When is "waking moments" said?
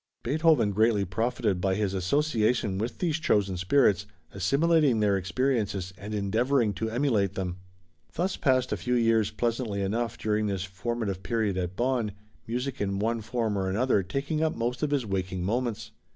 15.05-15.91